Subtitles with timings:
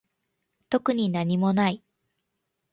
[0.67, 1.83] 特になにもない